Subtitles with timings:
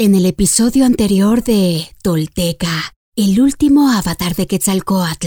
[0.00, 5.26] En el episodio anterior de Tolteca, el último avatar de Quetzalcoatl.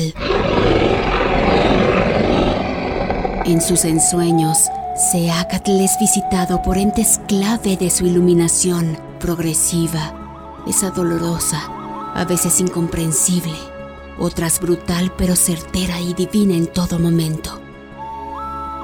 [3.43, 4.69] En sus ensueños,
[5.11, 11.61] Seacatl es visitado por entes clave de su iluminación progresiva, esa dolorosa,
[12.15, 13.57] a veces incomprensible,
[14.19, 17.61] otras brutal pero certera y divina en todo momento.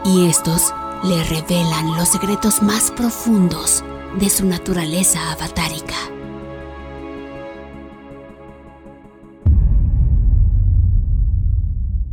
[0.03, 0.73] Y estos
[1.05, 3.85] le revelan los secretos más profundos
[4.19, 5.95] de su naturaleza avatárica.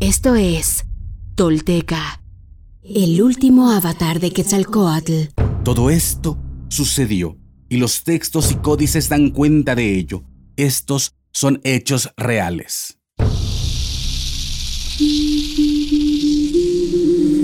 [0.00, 0.84] Esto es
[1.34, 2.20] Tolteca,
[2.82, 5.32] el último avatar de Quetzalcoatl.
[5.64, 7.38] Todo esto sucedió
[7.70, 10.24] y los textos y códices dan cuenta de ello.
[10.56, 12.98] Estos son hechos reales.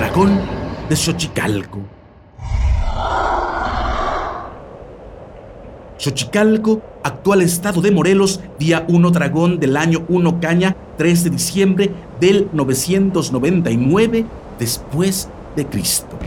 [0.00, 0.40] Dragón
[0.88, 1.80] de Xochicalco.
[5.98, 11.90] Xochicalco, actual estado de Morelos, día 1 dragón del año 1 caña, 3 de diciembre
[12.18, 14.24] del 999
[14.58, 16.18] después de Cristo.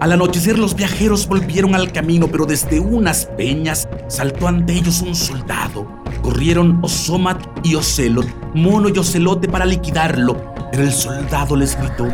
[0.00, 5.14] Al anochecer los viajeros volvieron al camino, pero desde unas peñas saltó ante ellos un
[5.14, 5.86] soldado.
[6.22, 12.06] Corrieron Osomat y Ocelot, Mono y Ocelote para liquidarlo, pero el soldado les gritó,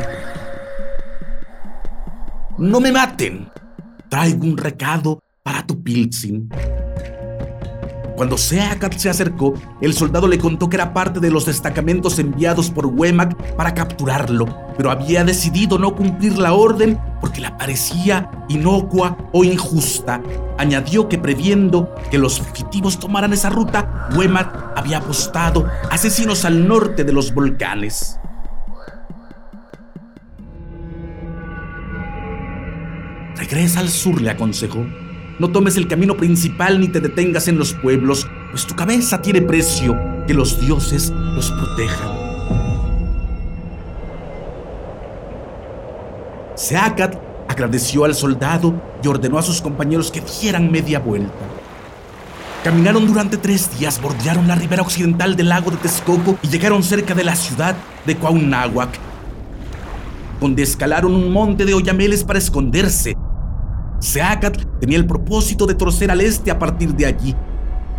[2.59, 3.49] No me maten,
[4.09, 6.49] traigo un recado para tu Pilzin.
[8.17, 12.71] Cuando Seacat se acercó, el soldado le contó que era parte de los destacamentos enviados
[12.71, 19.17] por Wemac para capturarlo, pero había decidido no cumplir la orden porque le parecía inocua
[19.33, 20.23] o injusta.
[20.59, 27.03] Añadió que previendo que los fugitivos tomaran esa ruta, Wemac había apostado asesinos al norte
[27.03, 28.21] de los volcanes.
[33.55, 34.85] Al sur, le aconsejó.
[35.39, 39.43] No tomes el camino principal ni te detengas en los pueblos, pues tu cabeza tiene
[39.43, 39.97] precio.
[40.27, 42.09] Que los dioses los protejan.
[46.57, 47.17] Seacat
[47.47, 51.33] agradeció al soldado y ordenó a sus compañeros que dieran media vuelta.
[52.65, 57.15] Caminaron durante tres días, bordearon la ribera occidental del lago de Texcoco y llegaron cerca
[57.15, 58.99] de la ciudad de Cuauhnáhuac,
[60.41, 63.15] donde escalaron un monte de oyameles para esconderse
[64.05, 67.35] Seacat tenía el propósito de torcer al este a partir de allí.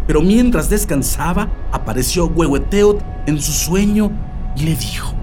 [0.05, 4.11] Pero mientras descansaba, apareció Huehueteot en su sueño
[4.55, 5.15] y le dijo: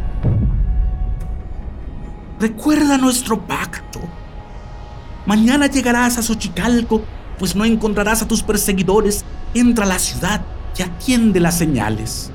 [2.40, 4.00] Recuerda nuestro pacto.
[5.24, 7.02] Mañana llegarás a Xochicalco,
[7.38, 9.24] pues no encontrarás a tus perseguidores.
[9.54, 10.42] Entra a la ciudad
[10.76, 12.32] y atiende las señales.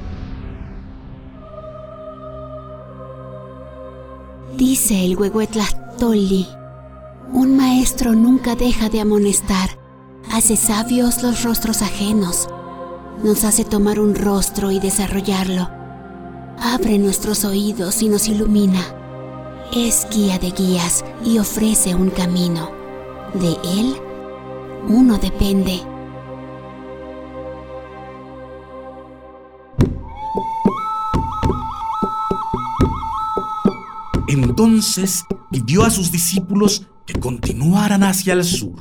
[4.55, 6.56] Dice el Huehuetlastoli
[7.33, 9.77] un maestro nunca deja de amonestar,
[10.31, 12.47] hace sabios los rostros ajenos,
[13.23, 15.69] nos hace tomar un rostro y desarrollarlo,
[16.59, 18.81] abre nuestros oídos y nos ilumina,
[19.73, 22.71] es guía de guías y ofrece un camino.
[23.33, 23.97] De él,
[24.87, 25.81] uno depende.
[34.27, 38.75] Entonces pidió a sus discípulos que continuaran hacia el sur.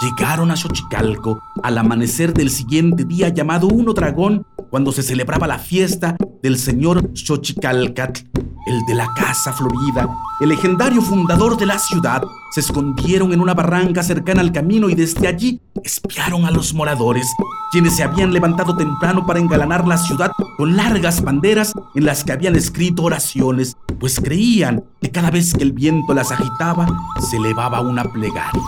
[0.00, 5.58] Llegaron a Xochicalco al amanecer del siguiente día llamado Uno Dragón, cuando se celebraba la
[5.58, 8.31] fiesta del señor Xochicalcatl.
[8.66, 10.08] El de la Casa Florida,
[10.40, 12.22] el legendario fundador de la ciudad,
[12.52, 17.26] se escondieron en una barranca cercana al camino y desde allí espiaron a los moradores,
[17.70, 22.32] quienes se habían levantado temprano para engalanar la ciudad con largas banderas en las que
[22.32, 26.86] habían escrito oraciones, pues creían que cada vez que el viento las agitaba,
[27.30, 28.62] se elevaba una plegaria.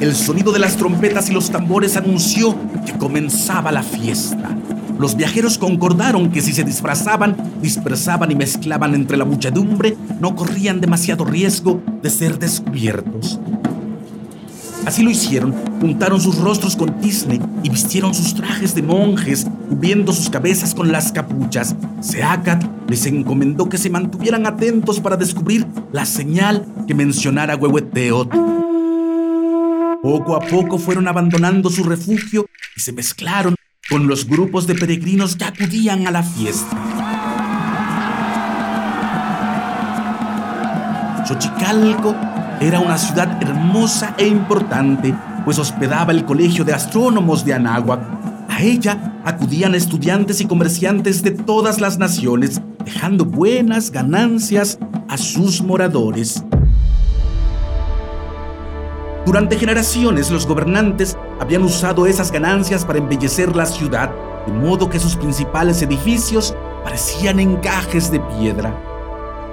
[0.00, 4.56] El sonido de las trompetas y los tambores anunció que comenzaba la fiesta.
[4.98, 10.80] Los viajeros concordaron que si se disfrazaban, dispersaban y mezclaban entre la muchedumbre, no corrían
[10.80, 13.40] demasiado riesgo de ser descubiertos.
[14.84, 20.12] Así lo hicieron, juntaron sus rostros con tizne y vistieron sus trajes de monjes, cubriendo
[20.12, 21.76] sus cabezas con las capuchas.
[22.00, 28.71] Seacat les encomendó que se mantuvieran atentos para descubrir la señal que mencionara Huehueteot.
[30.02, 32.46] Poco a poco fueron abandonando su refugio
[32.76, 33.54] y se mezclaron
[33.88, 36.76] con los grupos de peregrinos que acudían a la fiesta.
[41.24, 42.16] Xochicalco
[42.60, 45.14] era una ciudad hermosa e importante,
[45.44, 48.00] pues hospedaba el Colegio de Astrónomos de Anáhuac.
[48.48, 55.62] A ella acudían estudiantes y comerciantes de todas las naciones, dejando buenas ganancias a sus
[55.62, 56.42] moradores.
[59.24, 64.10] Durante generaciones los gobernantes habían usado esas ganancias para embellecer la ciudad,
[64.46, 68.74] de modo que sus principales edificios parecían encajes de piedra.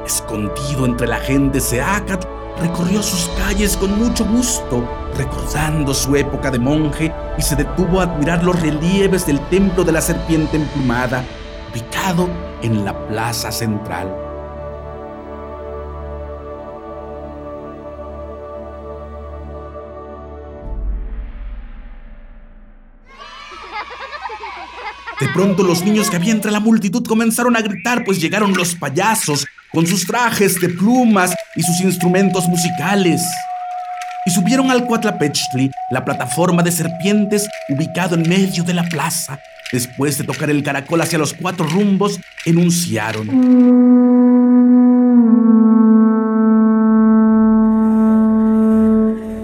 [0.08, 2.26] Escondido entre la gente, Seacat
[2.60, 4.84] recorrió sus calles con mucho gusto,
[5.16, 9.92] recordando su época de monje, y se detuvo a admirar los relieves del templo de
[9.92, 11.24] la serpiente emplumada,
[11.72, 12.28] ubicado
[12.64, 14.29] en la plaza central.
[25.20, 28.74] De pronto los niños que había entre la multitud comenzaron a gritar, pues llegaron los
[28.76, 33.22] payasos con sus trajes de plumas y sus instrumentos musicales.
[34.26, 39.38] Y subieron al Cuatlapechtli, la plataforma de serpientes ubicado en medio de la plaza.
[39.74, 43.28] Después de tocar el caracol hacia los cuatro rumbos, enunciaron.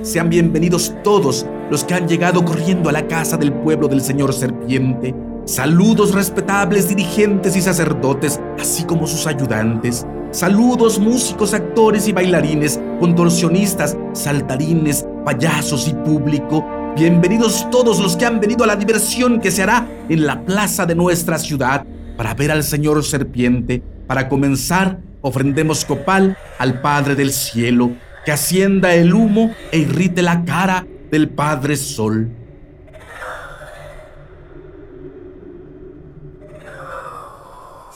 [0.03, 4.33] Sean bienvenidos todos los que han llegado corriendo a la casa del pueblo del Señor
[4.33, 5.13] Serpiente
[5.45, 10.03] Saludos respetables dirigentes y sacerdotes, así como sus ayudantes.
[10.31, 16.65] Saludos músicos, actores y bailarines, contorsionistas, saltarines, payasos y público.
[16.95, 20.87] Bienvenidos todos los que han venido a la diversión que se hará en la plaza
[20.87, 21.85] de nuestra ciudad
[22.17, 23.83] para ver al Señor Serpiente.
[24.07, 27.91] Para comenzar, ofrendemos copal al Padre del Cielo,
[28.25, 32.31] que ascienda el humo e irrite la cara del Padre Sol.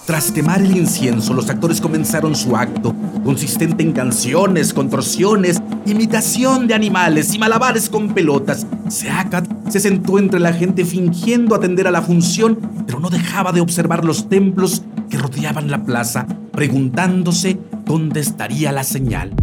[0.09, 6.73] Tras quemar el incienso, los actores comenzaron su acto, consistente en canciones, contorsiones, imitación de
[6.73, 8.65] animales y malabares con pelotas.
[8.87, 12.57] Seacat se sentó entre la gente fingiendo atender a la función,
[12.87, 18.83] pero no dejaba de observar los templos que rodeaban la plaza, preguntándose dónde estaría la
[18.83, 19.35] señal.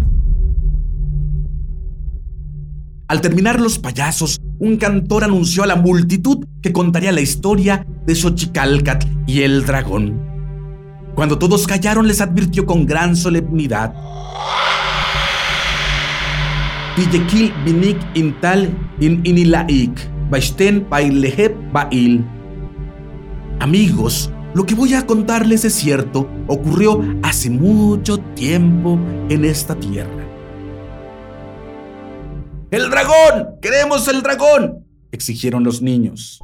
[3.07, 8.17] Al terminar los payasos, un cantor anunció a la multitud que contaría la historia de
[8.17, 10.26] Xochicalcat y el dragón.
[11.17, 13.95] Cuando todos callaron, les advirtió con gran solemnidad.
[16.95, 18.69] Villekil binik intal
[19.01, 22.23] in inilaik, baisten baileheb bail.
[23.61, 28.99] Amigos, lo que voy a contarles es cierto, ocurrió hace mucho tiempo
[29.31, 30.23] en esta tierra.
[32.71, 33.57] ¡El dragón!
[33.63, 34.85] ¡Queremos el dragón!
[35.13, 36.41] exigieron los niños.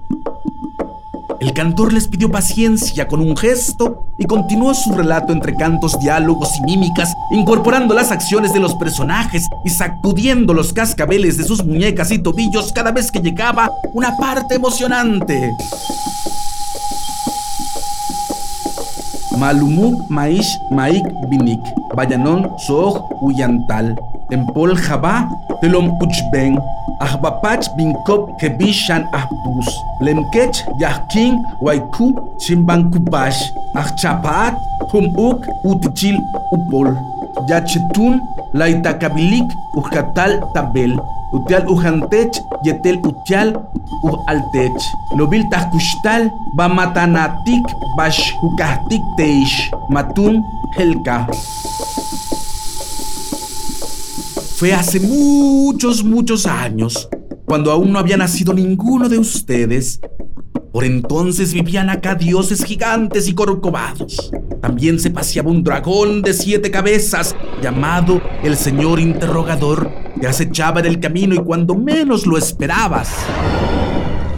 [1.43, 6.57] El cantor les pidió paciencia con un gesto y continuó su relato entre cantos, diálogos
[6.57, 12.13] y mímicas, incorporando las acciones de los personajes y sacudiendo los cascabeles de sus muñecas
[12.13, 15.51] y tobillos cada vez que llegaba una parte emocionante.
[19.39, 21.61] Malumuk Maish Maik Binik,
[21.97, 23.99] Bayanon Soh Uyantal,
[24.31, 25.29] Tempol Jabá
[25.61, 26.61] Telom Puchben,
[27.03, 29.67] Ahbapach Binkop Kebishan Ahbus,
[29.99, 33.43] Lemkech Yahkin Waiku Chimbankubash,
[33.75, 34.55] Ahchapaat
[34.95, 36.23] Humuk Utichil
[36.55, 36.95] Upol,
[37.51, 38.23] Yachetun
[38.55, 40.95] la itakabilik ujatal tabel,
[41.35, 43.51] utial ujantech, yetel utial
[44.07, 44.79] ujaltech.
[45.19, 47.67] Lobil tajkushtal, bamatanatik,
[47.99, 50.39] bash hukahtik teish, matun
[50.79, 51.27] helka.
[54.63, 57.09] Fue hace muchos, muchos años,
[57.47, 59.99] cuando aún no había nacido ninguno de ustedes.
[60.73, 64.31] Por entonces vivían acá dioses gigantes y corcovados.
[64.61, 69.91] También se paseaba un dragón de siete cabezas llamado el Señor Interrogador,
[70.21, 73.09] que acechaba en el camino y cuando menos lo esperabas,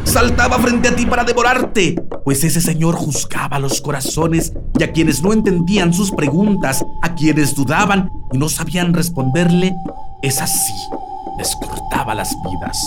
[0.07, 5.23] saltaba frente a ti para devorarte, pues ese señor juzgaba los corazones y a quienes
[5.23, 9.75] no entendían sus preguntas, a quienes dudaban y no sabían responderle,
[10.27, 10.73] es así,
[11.37, 12.79] les cortaba las vidas.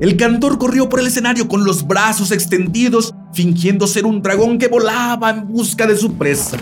[0.00, 4.68] El cantor corrió por el escenario con los brazos extendidos, fingiendo ser un dragón que
[4.68, 6.58] volaba en busca de su presa.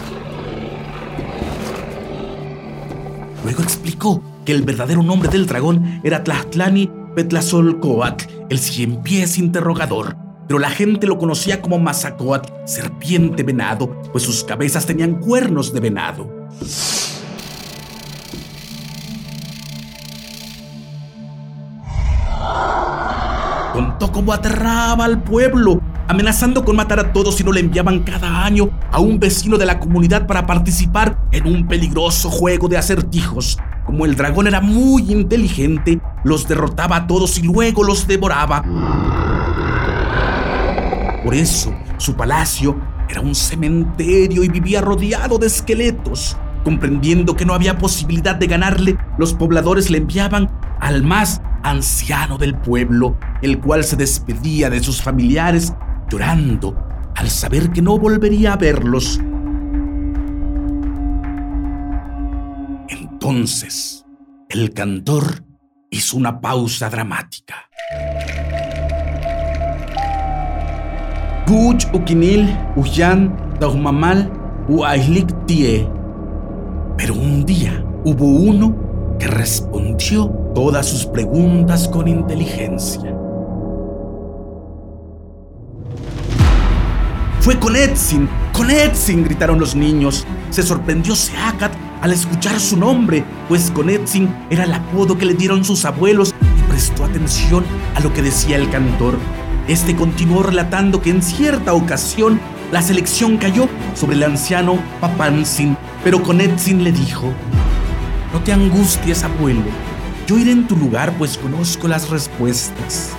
[3.43, 10.17] Luego explicó que el verdadero nombre del dragón era Tlahtlani Petlazolcoatl, el cien pies interrogador,
[10.47, 15.81] pero la gente lo conocía como Mazacoatl, serpiente venado, pues sus cabezas tenían cuernos de
[15.81, 16.29] venado.
[23.73, 28.45] Contó cómo aterraba al pueblo, amenazando con matar a todos si no le enviaban cada
[28.45, 33.59] año a un vecino de la comunidad para participar en un peligroso juego de acertijos.
[33.87, 38.63] Como el dragón era muy inteligente, los derrotaba a todos y luego los devoraba.
[41.23, 46.37] Por eso, su palacio era un cementerio y vivía rodeado de esqueletos.
[46.65, 50.51] Comprendiendo que no había posibilidad de ganarle, los pobladores le enviaban
[50.81, 55.73] al más anciano del pueblo, el cual se despedía de sus familiares
[56.09, 56.77] llorando
[57.15, 59.21] al saber que no volvería a verlos.
[62.89, 64.05] Entonces,
[64.49, 65.45] el cantor
[65.91, 67.69] hizo una pausa dramática.
[71.47, 74.31] Puch ukinil uyan daumamal
[74.69, 75.89] uaihlik tie.
[76.97, 78.75] Pero un día hubo uno
[79.19, 83.17] que respondió todas sus preguntas con inteligencia.
[87.41, 88.69] Fue con Etzin, con
[89.25, 90.25] gritaron los niños.
[90.51, 95.65] Se sorprendió Seacat al escuchar su nombre, pues con era el apodo que le dieron
[95.65, 97.65] sus abuelos y prestó atención
[97.97, 99.15] a lo que decía el cantor.
[99.69, 102.41] Este continuó relatando que en cierta ocasión
[102.73, 107.33] la selección cayó sobre el anciano Papansin, pero con Etzin le dijo,
[108.33, 109.63] no te angusties, abuelo,
[110.27, 113.11] yo iré en tu lugar pues conozco las respuestas.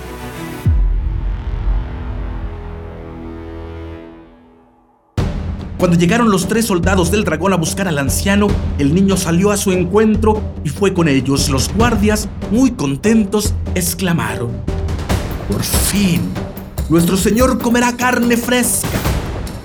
[5.78, 8.48] Cuando llegaron los tres soldados del dragón a buscar al anciano,
[8.78, 11.48] el niño salió a su encuentro y fue con ellos.
[11.48, 14.50] Los guardias, muy contentos, exclamaron,
[15.48, 16.22] Por fin,
[16.88, 18.88] nuestro señor comerá carne fresca.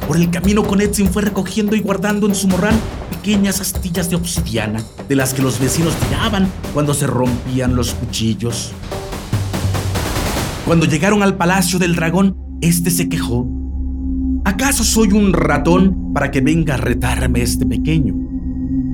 [0.08, 2.76] Por el camino con Etzin fue recogiendo y guardando en su morral
[3.10, 8.72] pequeñas astillas de obsidiana, de las que los vecinos tiraban cuando se rompían los cuchillos.
[10.66, 13.48] Cuando llegaron al palacio del dragón, este se quejó
[14.50, 18.16] ¿Acaso soy un ratón para que venga a retarme este pequeño?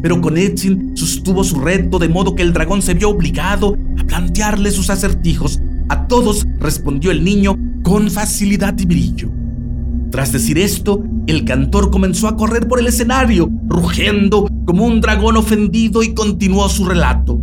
[0.02, 4.04] Pero con Etzin sostuvo su reto de modo que el dragón se vio obligado a
[4.04, 5.62] plantearle sus acertijos.
[5.90, 9.30] A todos respondió el niño con facilidad y brillo.
[10.12, 15.38] Tras decir esto, el cantor comenzó a correr por el escenario, rugiendo como un dragón
[15.38, 17.40] ofendido y continuó su relato.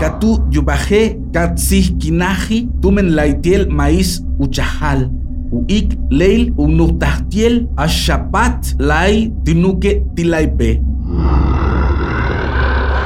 [0.00, 5.10] Katu yubaje katsih kinaji tumen laitiel maíz uchajal
[5.52, 10.80] uik leil unutahtiel ashapat lai tinuke tilaipe.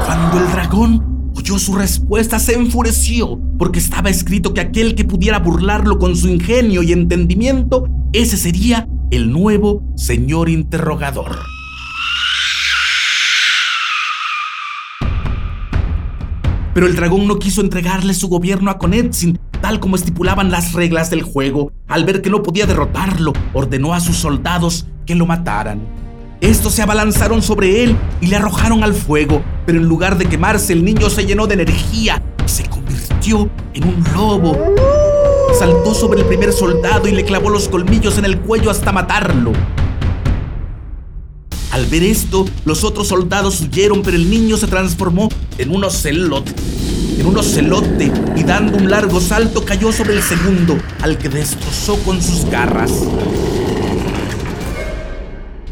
[0.06, 1.13] Cuando el dragón
[1.44, 6.26] oyó su respuesta se enfureció porque estaba escrito que aquel que pudiera burlarlo con su
[6.26, 11.36] ingenio y entendimiento, ese sería el nuevo señor interrogador.
[16.72, 21.10] Pero el dragón no quiso entregarle su gobierno a Conetzin, tal como estipulaban las reglas
[21.10, 21.72] del juego.
[21.88, 26.03] Al ver que no podía derrotarlo, ordenó a sus soldados que lo mataran.
[26.44, 30.74] Estos se abalanzaron sobre él y le arrojaron al fuego, pero en lugar de quemarse,
[30.74, 34.54] el niño se llenó de energía y se convirtió en un lobo.
[35.58, 39.52] Saltó sobre el primer soldado y le clavó los colmillos en el cuello hasta matarlo.
[41.70, 46.52] Al ver esto, los otros soldados huyeron, pero el niño se transformó en un ocelot
[47.18, 51.96] en un ocelote y dando un largo salto cayó sobre el segundo, al que destrozó
[51.98, 52.90] con sus garras.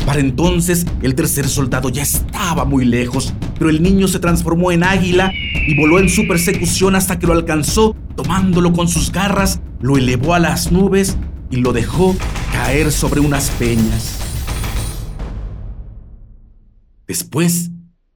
[0.07, 4.83] Para entonces, el tercer soldado ya estaba muy lejos, pero el niño se transformó en
[4.83, 5.33] águila
[5.67, 10.35] y voló en su persecución hasta que lo alcanzó, tomándolo con sus garras, lo elevó
[10.35, 11.17] a las nubes
[11.51, 12.17] y lo dejó
[12.53, 14.19] caer sobre unas peñas.
[17.07, 17.71] Después,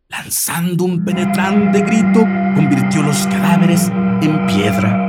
[0.08, 2.20] lanzando un penetrante grito,
[2.54, 5.05] convirtió los cadáveres en piedra.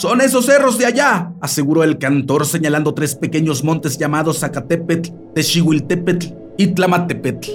[0.00, 6.26] Son esos cerros de allá, aseguró el cantor señalando tres pequeños montes llamados Zacatepetl, Texihuiltepetl
[6.56, 7.50] y Tlamatepetl.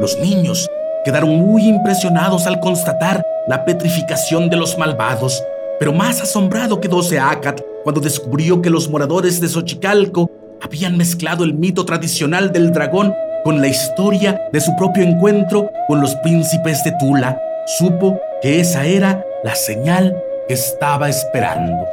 [0.00, 0.68] Los niños
[1.04, 5.40] quedaron muy impresionados al constatar la petrificación de los malvados,
[5.78, 10.28] pero más asombrado quedó Seacat cuando descubrió que los moradores de Xochicalco
[10.60, 16.00] habían mezclado el mito tradicional del dragón con la historia de su propio encuentro con
[16.00, 17.40] los príncipes de Tula.
[17.78, 21.86] Supo que esa era la señal que estaba esperando.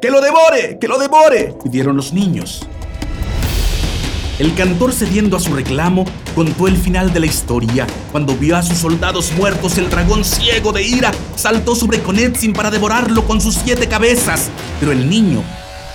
[0.00, 0.78] ¡Que lo devore!
[0.78, 1.54] ¡Que lo devore!
[1.62, 2.66] pidieron los niños.
[4.38, 7.86] El cantor cediendo a su reclamo contó el final de la historia.
[8.10, 12.70] Cuando vio a sus soldados muertos, el dragón ciego de ira saltó sobre Konetzin para
[12.70, 14.48] devorarlo con sus siete cabezas.
[14.80, 15.42] Pero el niño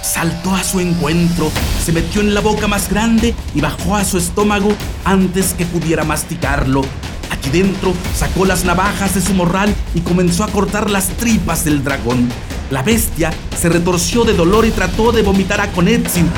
[0.07, 1.51] saltó a su encuentro,
[1.83, 4.69] se metió en la boca más grande y bajó a su estómago
[5.03, 6.81] antes que pudiera masticarlo.
[7.29, 11.83] Aquí dentro sacó las navajas de su morral y comenzó a cortar las tripas del
[11.83, 12.29] dragón.
[12.71, 16.29] La bestia se retorció de dolor y trató de vomitar a Konetzin,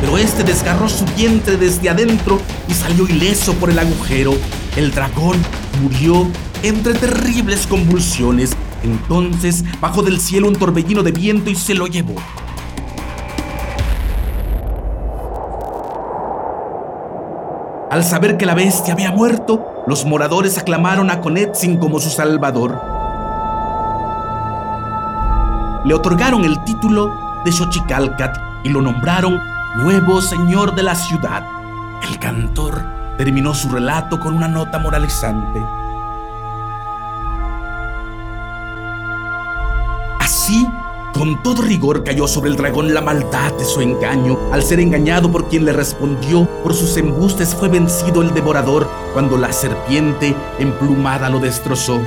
[0.00, 4.34] pero este desgarró su vientre desde adentro y salió ileso por el agujero.
[4.76, 5.38] El dragón
[5.82, 6.28] murió
[6.62, 8.52] entre terribles convulsiones.
[8.82, 12.14] Entonces bajó del cielo un torbellino de viento y se lo llevó.
[17.96, 22.78] Al saber que la bestia había muerto, los moradores aclamaron a Konetzin como su salvador.
[25.82, 27.10] Le otorgaron el título
[27.46, 29.40] de Xochicalcat y lo nombraron
[29.76, 31.42] nuevo señor de la ciudad.
[32.06, 32.84] El cantor
[33.16, 35.64] terminó su relato con una nota moralizante.
[41.16, 44.38] Con todo rigor cayó sobre el dragón la maldad de su engaño.
[44.52, 49.38] Al ser engañado por quien le respondió, por sus embustes fue vencido el devorador cuando
[49.38, 52.02] la serpiente emplumada lo destrozó.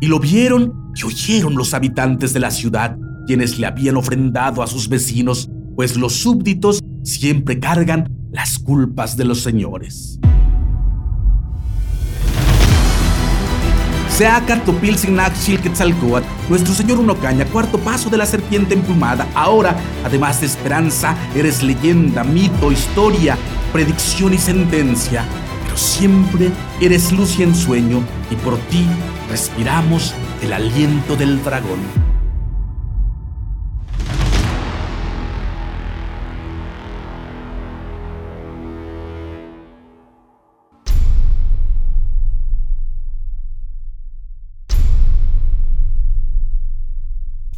[0.00, 4.66] Y lo vieron y oyeron los habitantes de la ciudad, quienes le habían ofrendado a
[4.66, 10.18] sus vecinos, pues los súbditos siempre cargan las culpas de los señores.
[14.16, 15.18] Seacat Topilzin
[15.60, 19.26] Quetzalcoatl, nuestro señor Unocaña, cuarto paso de la serpiente emplumada.
[19.34, 23.36] Ahora, además de esperanza, eres leyenda, mito, historia,
[23.72, 25.24] predicción y sentencia.
[25.64, 28.86] Pero siempre eres luz y ensueño, y por ti
[29.28, 32.03] respiramos el aliento del dragón.